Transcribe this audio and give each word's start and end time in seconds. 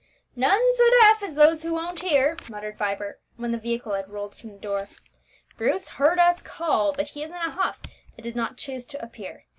"None 0.35 0.73
so 0.73 0.89
deaf 1.01 1.21
as 1.21 1.35
those 1.35 1.61
who 1.61 1.73
won't 1.73 1.99
hear," 1.99 2.35
muttered 2.49 2.75
Vibert, 2.75 3.21
when 3.35 3.51
the 3.51 3.59
vehicle 3.59 3.93
had 3.93 4.09
rolled 4.09 4.33
from 4.33 4.49
the 4.49 4.57
door. 4.57 4.89
"Bruce 5.57 5.87
heard 5.89 6.17
us 6.17 6.41
call, 6.41 6.91
but 6.91 7.09
he 7.09 7.21
is 7.21 7.29
in 7.29 7.35
a 7.35 7.51
huff, 7.51 7.79
and 8.17 8.23
did 8.23 8.35
not 8.35 8.57
choose 8.57 8.83
to 8.87 9.03
appear. 9.05 9.45